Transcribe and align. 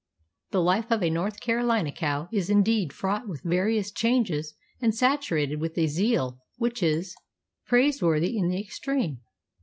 The 0.49 0.63
life 0.63 0.89
of 0.89 1.03
a 1.03 1.11
North 1.11 1.39
Carolina 1.41 1.91
cow 1.91 2.27
is 2.31 2.49
indeed 2.49 2.91
fraught 2.91 3.27
with 3.27 3.43
various 3.43 3.91
changes 3.91 4.55
and 4.81 4.95
saturated 4.95 5.57
with 5.57 5.77
a 5.77 5.85
zeal 5.85 6.39
which 6.57 6.81
is 6.81 7.15
praiseworthy 7.67 8.35
in 8.35 8.47
the 8.49 8.59
extreme. 8.59 9.21